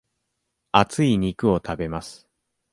[0.71, 2.27] 厚い肉を食べます。